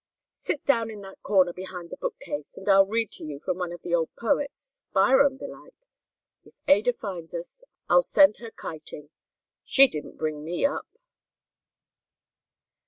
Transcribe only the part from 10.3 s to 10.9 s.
me up."